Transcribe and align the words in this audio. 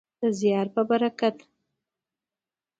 د 0.19 0.21
زیار 0.39 0.67
په 0.75 0.81
برکت. 0.89 1.37